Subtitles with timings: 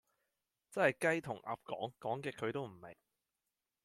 [0.71, 2.95] 真係雞同鴨講，講極佢都唔明